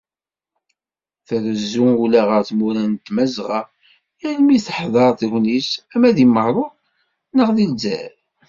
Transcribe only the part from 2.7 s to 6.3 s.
n Tmazɣa yal mi d-teḥḍer tegnit, ama di